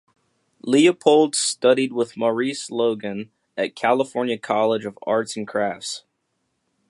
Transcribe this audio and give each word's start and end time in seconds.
Leopold 0.63 1.35
studied 1.35 1.93
with 1.93 2.17
Maurice 2.17 2.71
Logan 2.71 3.29
at 3.55 3.75
California 3.75 4.35
College 4.35 4.83
of 4.83 4.97
Arts 5.05 5.37
and 5.37 5.47
Crafts. 5.47 6.05